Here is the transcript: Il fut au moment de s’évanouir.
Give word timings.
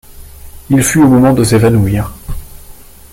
Il 0.71 0.81
fut 0.83 0.97
au 1.03 1.07
moment 1.07 1.31
de 1.31 1.43
s’évanouir. 1.43 2.11